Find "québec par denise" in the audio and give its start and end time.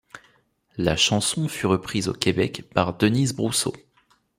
2.13-3.33